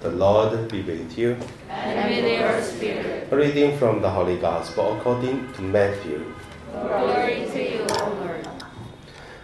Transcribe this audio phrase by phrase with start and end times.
[0.00, 1.36] The Lord be with you.
[1.68, 3.32] And with your spirit.
[3.32, 6.24] A reading from the Holy Gospel according to Matthew.
[6.70, 8.46] Glory to you, O Lord.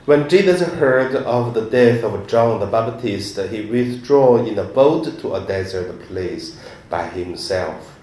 [0.04, 5.18] When Jesus heard of the death of John the Baptist, he withdrew in a boat
[5.18, 6.56] to a desert place
[6.88, 7.98] by himself.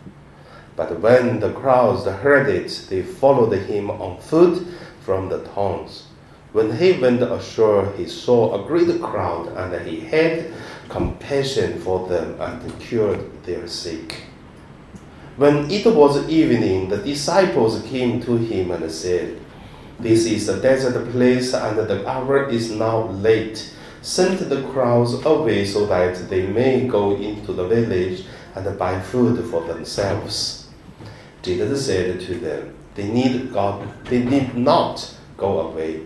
[0.76, 4.62] But when the crowds heard it, they followed him on foot
[5.00, 6.08] from the towns.
[6.52, 10.52] When he went ashore, he saw a great crowd, and he had
[10.92, 14.24] compassion for them and cured their sick.
[15.38, 19.40] When it was evening, the disciples came to him and said,
[19.98, 23.74] This is a desert place, and the hour is now late.
[24.02, 29.44] Send the crowds away so that they may go into the village and buy food
[29.50, 30.68] for themselves.
[31.42, 36.02] Jesus said to them, They need God, they need not go away.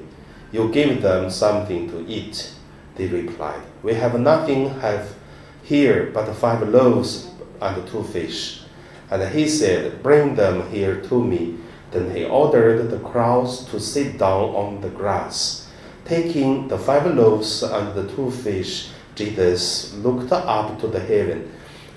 [0.52, 2.52] You give them something to eat.
[2.96, 5.16] They replied, We have nothing have
[5.64, 7.30] here but five loaves
[7.62, 8.64] and two fish.
[9.10, 11.58] And he said, Bring them here to me.
[11.92, 15.70] Then he ordered the crowds to sit down on the grass.
[16.06, 21.52] Taking the five loaves and the two fish, Jesus looked up to the heaven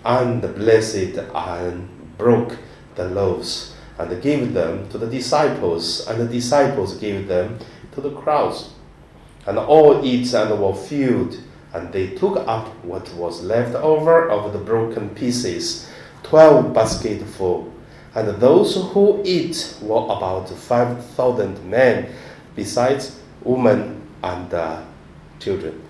[0.04, 2.56] and blessed and broke
[2.94, 7.58] the loaves and gave them to the disciples, and the disciples gave them
[7.92, 8.70] to the crowds.
[9.48, 11.40] And all ate and were filled,
[11.72, 15.88] and they took up what was left over of the broken pieces,
[16.22, 17.72] twelve basketful.
[18.14, 22.12] And those who ate were about five thousand men,
[22.54, 24.82] besides women and uh,
[25.40, 25.80] children.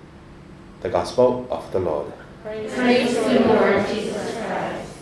[0.82, 2.12] The Gospel of the Lord.
[2.44, 4.92] Praise, Praise you, Lord Jesus Christ.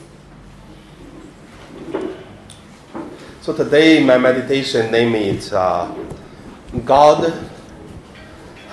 [3.42, 5.94] So today, my meditation name is uh,
[6.86, 7.50] God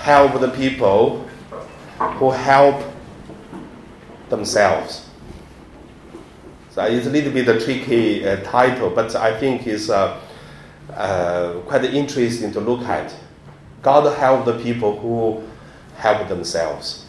[0.03, 1.25] help the people
[1.97, 2.83] who help
[4.27, 5.09] themselves.
[6.71, 10.19] So it's a little bit a tricky uh, title, but I think it's uh,
[10.93, 13.15] uh, quite interesting to look at.
[13.81, 15.41] God help the people who
[15.95, 17.05] help themselves.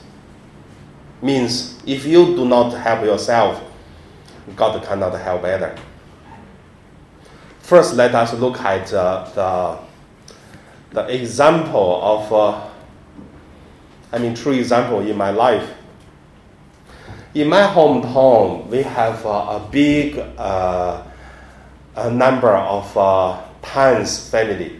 [1.20, 3.60] Means if you do not help yourself,
[4.54, 5.76] God cannot help either.
[7.58, 9.80] First, let us look at uh,
[10.92, 12.68] the, the example of, uh,
[14.14, 15.68] I mean, true example in my life.
[17.34, 21.02] In my hometown, we have uh, a big uh,
[21.96, 24.78] a number of uh, Tans family,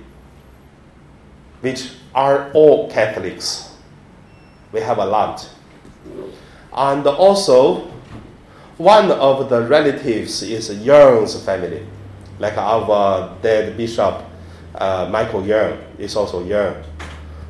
[1.62, 3.75] which are all Catholics.
[4.71, 5.49] We have a lot.
[6.73, 7.91] And also,
[8.77, 11.84] one of the relatives is Young's family
[12.39, 14.23] like our dead bishop
[14.75, 16.83] uh, Michael Young is also Young.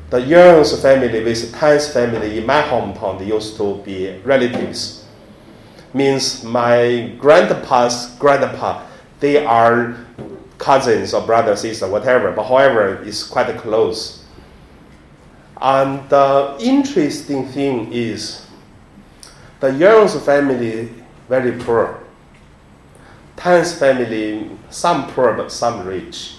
[0.09, 5.05] The Young's family with Tan's family in my hometown used to be relatives.
[5.93, 8.83] Means my grandpa's grandpa,
[9.19, 9.97] they are
[10.57, 12.31] cousins or brother, sister, whatever.
[12.31, 14.23] But however, it's quite close.
[15.59, 18.45] And the interesting thing is,
[19.59, 20.89] the Young's family
[21.27, 21.99] very poor.
[23.35, 26.37] Tan's family, some poor but some rich.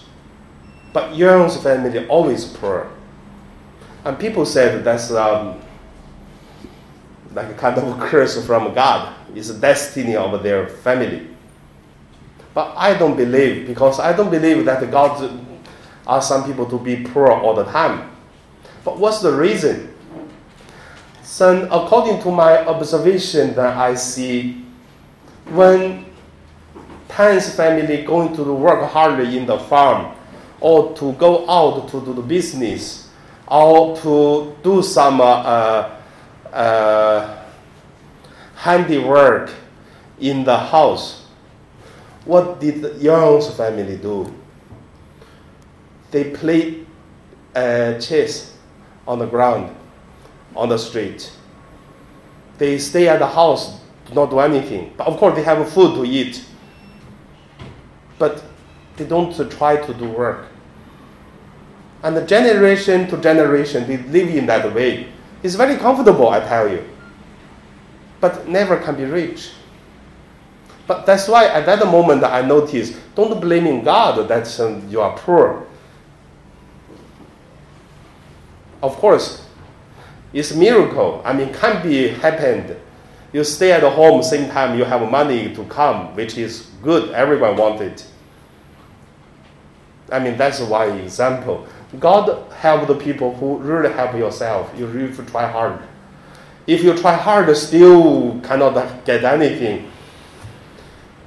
[0.93, 2.91] But Young's family always poor.
[4.07, 5.61] And people said that's um,
[7.35, 9.17] like a kind of a curse from God.
[9.35, 11.27] It's the destiny of their family.
[12.55, 15.45] But I don't believe because I don't believe that God
[16.07, 18.13] asks some people to be poor all the time.
[18.85, 19.93] But what's the reason?
[21.25, 24.65] So according to my observation that I see
[25.47, 26.07] when
[27.09, 30.15] Tan's family going to work hardly in the farm,
[30.61, 33.06] or to go out to do the business,
[33.49, 35.91] or to do some uh,
[36.53, 37.45] uh,
[38.57, 39.51] handiwork
[40.19, 41.27] in the house.
[42.25, 44.33] What did Young's family do?
[46.11, 46.85] They play
[47.55, 48.57] uh, chess
[49.07, 49.75] on the ground,
[50.55, 51.33] on the street.
[52.59, 54.95] They stay at the house, do not do anything.
[54.97, 56.45] But of course, they have food to eat
[58.19, 58.43] but
[58.97, 60.47] they don't try to do work.
[62.03, 65.09] And the generation to generation, they live in that way.
[65.43, 66.85] It's very comfortable, I tell you,
[68.21, 69.51] but never can be rich.
[70.87, 75.17] But that's why at that moment I noticed, don't blaming God that um, you are
[75.17, 75.67] poor.
[78.83, 79.45] Of course,
[80.33, 81.23] it's a miracle.
[81.25, 82.77] I mean, can be happened.
[83.33, 87.11] You stay at home, same time you have money to come, which is good.
[87.11, 88.07] Everyone wants it.
[90.11, 91.67] I mean, that's one example.
[92.01, 94.73] God help the people who really help yourself.
[94.77, 95.81] You really try hard.
[96.67, 99.91] If you try hard, still cannot get anything.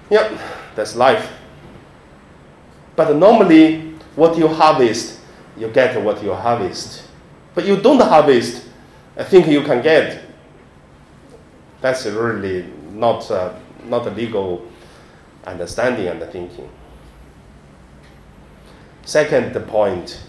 [0.10, 0.40] Yep,
[0.76, 1.32] that's life.
[2.96, 5.22] But normally, what you harvest,
[5.58, 7.04] you get what you harvest.
[7.56, 8.68] But you don't harvest,
[9.16, 10.22] I think you can get.
[11.82, 13.54] That's really not, uh,
[13.86, 14.68] not a legal
[15.46, 16.70] understanding and thinking.
[19.06, 20.22] Second point.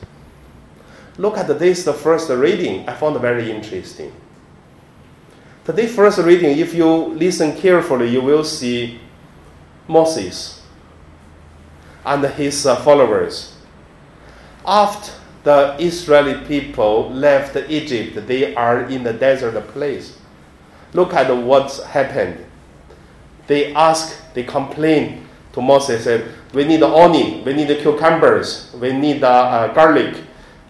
[1.21, 2.89] Look at this, the first reading.
[2.89, 4.11] I found very interesting.
[5.67, 8.99] Today, first reading, if you listen carefully, you will see
[9.87, 10.63] Moses
[12.07, 13.55] and his uh, followers.
[14.65, 15.13] After
[15.43, 20.17] the Israeli people left Egypt, they are in the desert place.
[20.95, 22.47] Look at what's happened.
[23.47, 29.23] They ask, they complain to Moses, said, we need onion, we need cucumbers, we need
[29.23, 30.17] uh, uh, garlic,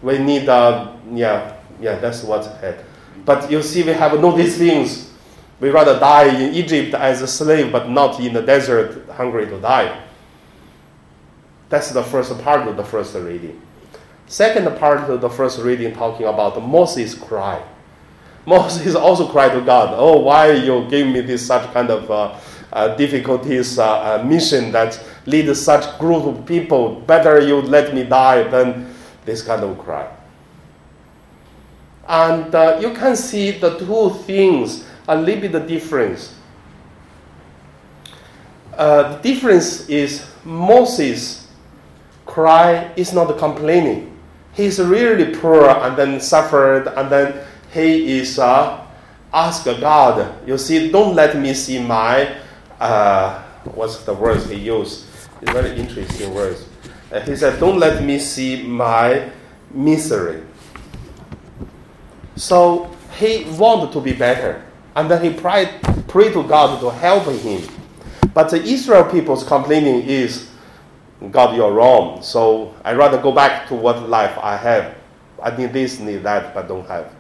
[0.03, 2.85] we need, uh, yeah, yeah, that's what's had.
[3.25, 5.13] But you see, we have no these things.
[5.61, 9.61] We rather die in Egypt as a slave, but not in the desert, hungry to
[9.61, 10.05] die.
[11.69, 13.61] That's the first part of the first reading.
[14.27, 17.63] Second part of the first reading talking about Moses' cry.
[18.47, 22.35] Moses also cried to God, "Oh, why you give me this such kind of uh,
[22.73, 23.85] uh, difficulties uh,
[24.21, 27.01] uh mission that lead such group of people?
[27.07, 28.90] Better you let me die than
[29.25, 30.09] this kind of cry."
[32.09, 36.35] And uh, you can see the two things a little bit difference.
[38.77, 41.49] Uh, the difference is Moses'
[42.27, 44.17] cry is not complaining.
[44.55, 48.85] He's really poor and then suffered and then he is uh,
[49.33, 50.49] ask God.
[50.49, 52.37] You see, don't let me see my
[52.81, 53.43] uh,
[53.75, 55.05] what's the words he used?
[55.43, 56.65] It's very interesting words.
[57.13, 59.31] Uh, he said, "Don't let me see my
[59.73, 60.43] misery."
[62.37, 64.65] So he wanted to be better.
[64.97, 65.69] And then he prayed,
[66.09, 67.63] prayed to God to help him.
[68.33, 70.49] But the Israel people's complaining is,
[71.31, 72.23] God, you're wrong.
[72.23, 74.97] So I'd rather go back to what life I have.
[75.43, 77.13] I need this, need that, but don't have.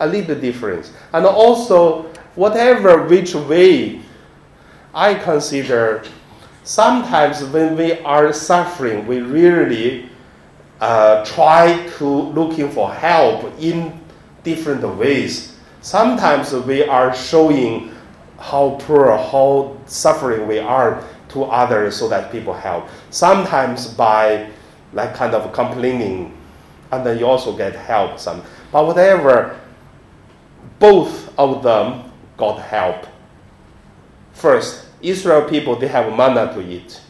[0.00, 0.92] A little difference.
[1.12, 2.02] And also,
[2.34, 4.00] whatever which way
[4.94, 6.04] I consider,
[6.68, 10.06] sometimes when we are suffering, we really
[10.80, 13.98] uh, try to looking for help in
[14.44, 15.56] different ways.
[15.80, 17.94] Sometimes we are showing
[18.38, 22.86] how poor, how suffering we are to others so that people help.
[23.08, 24.50] Sometimes by
[24.92, 26.36] like kind of complaining,
[26.92, 28.42] and then you also get help some.
[28.72, 29.58] But whatever,
[30.78, 33.06] both of them got help.
[34.34, 37.00] First, Israel people they have manna to eat.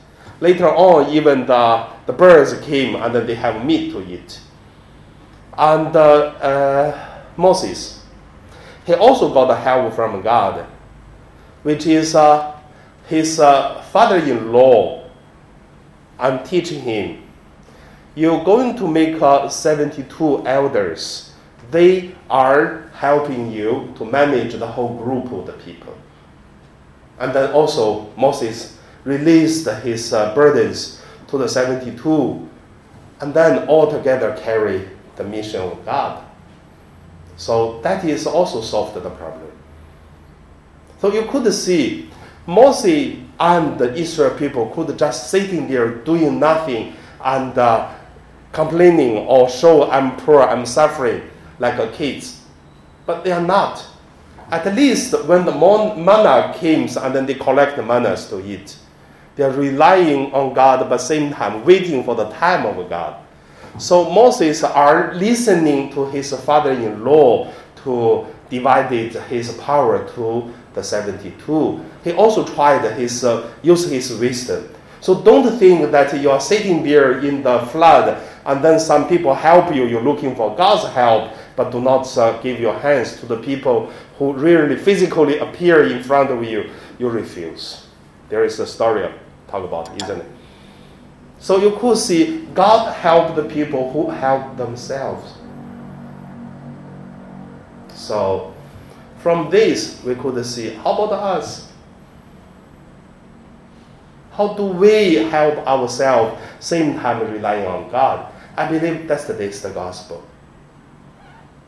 [0.40, 4.40] Later on, even the, the birds came and they have meat to eat.
[5.56, 8.04] And uh, uh, Moses.
[8.84, 10.66] He also got help from God,
[11.62, 12.58] which is uh,
[13.06, 15.08] his uh, father-in-law.
[16.18, 17.22] I'm teaching him.
[18.14, 21.32] You're going to make uh, 72 elders.
[21.70, 25.96] They are helping you to manage the whole group of the people.
[27.18, 32.48] And then also Moses released his uh, burdens to the 72,
[33.20, 36.24] and then all together carry the mission of God.
[37.36, 39.50] So that is also solved the problem.
[41.00, 42.10] So you could see
[42.46, 46.94] Moses and the Israel people could just sitting there doing nothing
[47.24, 47.94] and uh,
[48.52, 51.22] complaining or show I'm poor, I'm suffering
[51.58, 52.42] like a kids.
[53.06, 53.86] But they are not.
[54.50, 58.76] At least when the manna comes and then they collect the manas to eat,
[59.36, 62.88] they are relying on God but at the same time waiting for the time of
[62.88, 63.20] God.
[63.78, 67.52] So Moses are listening to his father-in-law
[67.84, 71.84] to divide his power to the 72.
[72.02, 74.68] He also tried his uh, use his wisdom.
[75.00, 79.34] So don't think that you are sitting there in the flood and then some people
[79.34, 83.26] help you, you're looking for God's help, but do not uh, give your hands to
[83.26, 86.70] the people who really physically appear in front of you.
[87.00, 87.88] You refuse.
[88.28, 89.12] There is a story I
[89.48, 90.30] talk about, isn't it?
[91.40, 95.34] So you could see God helped the people who helped themselves.
[97.92, 98.54] So
[99.18, 101.72] from this, we could see how about us?
[104.30, 108.32] How do we help ourselves, same time relying on God?
[108.56, 110.24] I believe that's the next gospel.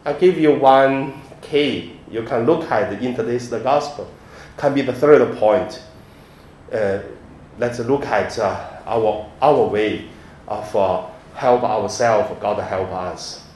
[0.05, 4.11] I give you one key you can look at in today's the gospel.
[4.57, 5.83] Can be the third point.
[6.73, 6.99] Uh,
[7.59, 10.09] let's look at uh, our, our way
[10.49, 13.47] of uh, help ourselves, God help us.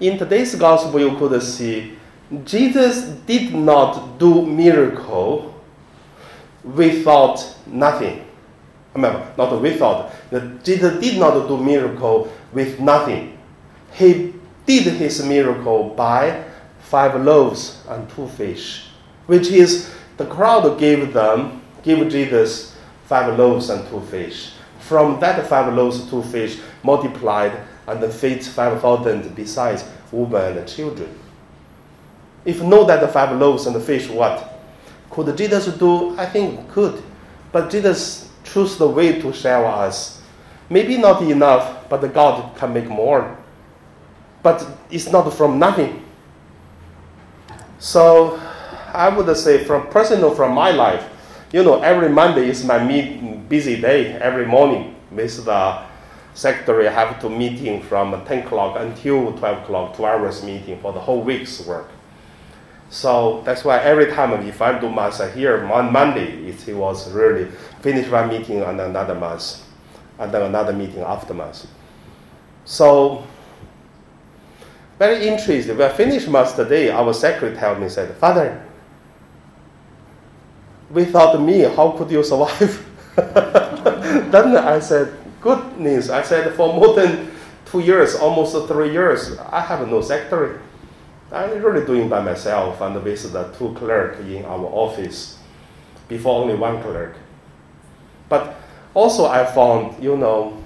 [0.00, 1.96] In today's gospel, you could see
[2.44, 5.54] Jesus did not do miracle
[6.64, 8.26] without nothing.
[8.94, 10.12] Remember, not without.
[10.64, 13.38] Jesus did not do miracle with nothing.
[13.92, 14.34] He
[14.78, 16.44] did his miracle by
[16.80, 18.88] five loaves and two fish,
[19.26, 24.52] which is the crowd gave them, gave Jesus five loaves and two fish.
[24.78, 27.52] From that five loaves, two fish multiplied
[27.86, 31.18] and feed five thousand besides women and children.
[32.44, 34.60] If know that the five loaves and the fish, what
[35.10, 36.16] could Jesus do?
[36.18, 37.02] I think could,
[37.52, 40.22] but Jesus chose the way to share us.
[40.68, 43.36] Maybe not enough, but God can make more.
[44.42, 46.04] But it's not from nothing.
[47.78, 48.40] So
[48.92, 51.08] I would say from personal from my life,
[51.52, 52.78] you know, every Monday is my
[53.48, 54.12] busy day.
[54.14, 55.82] Every morning with the
[56.34, 60.92] secretary, I have to meeting from 10 o'clock until 12 o'clock, two hours meeting for
[60.92, 61.88] the whole week's work.
[62.88, 67.46] So that's why every time if I do mass here on Monday, it was really
[67.80, 69.64] finish one meeting and another mass,
[70.18, 71.66] and then another meeting after mass.
[72.64, 73.24] So
[75.00, 75.78] very interesting.
[75.78, 78.62] When I finished mass today, our secretary told me said, Father,
[80.90, 82.86] without me, how could you survive?
[83.16, 86.10] then I said, good news.
[86.10, 87.30] I said, for more than
[87.64, 90.60] two years, almost three years, I have no secretary.
[91.32, 95.38] I'm really doing by myself and with the two clerks in our office,
[96.08, 97.16] before only one clerk.
[98.28, 98.54] But
[98.92, 100.59] also I found, you know,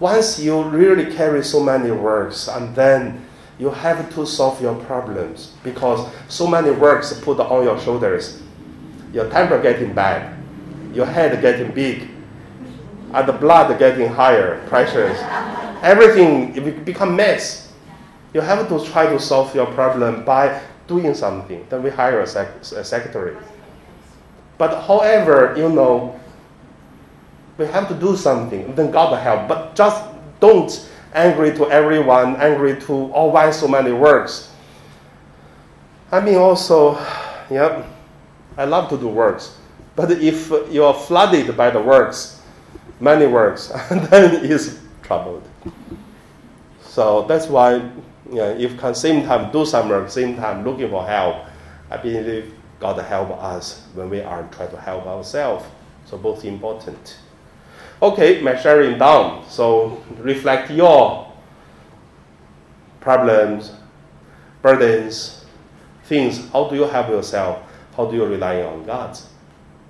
[0.00, 3.24] once you really carry so many works and then
[3.58, 8.42] you have to solve your problems because so many works put on your shoulders.
[9.12, 10.36] Your temper getting bad,
[10.92, 12.10] your head getting big,
[13.12, 15.16] and the blood getting higher, pressures.
[15.82, 17.64] Everything it become mess
[18.34, 21.64] you have to try to solve your problem by doing something.
[21.70, 23.36] Then we hire a, sec- a secretary.
[24.58, 26.18] But however, you know,
[27.56, 28.74] we have to do something.
[28.74, 29.48] Then God will help.
[29.48, 30.04] But just
[30.40, 34.50] don't angry to everyone, angry to all why so many works.
[36.10, 36.94] I mean, also,
[37.50, 37.84] yeah,
[38.56, 39.56] I love to do works.
[39.96, 42.42] But if you are flooded by the works,
[43.00, 45.42] many works, then it's troubled.
[46.82, 47.90] So that's why
[48.30, 51.44] yeah, if can same time do some work, same time looking for help,
[51.90, 55.64] I believe God help us when we are trying to help ourselves.
[56.06, 57.16] So both important.
[58.04, 59.48] Okay, my sharing down.
[59.48, 61.32] So reflect your
[63.00, 63.72] problems,
[64.60, 65.46] burdens,
[66.04, 66.50] things.
[66.50, 67.62] How do you help yourself?
[67.96, 69.18] How do you rely on God?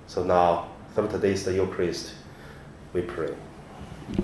[0.07, 2.13] So now, is the Eucharist.
[2.93, 3.35] We pray.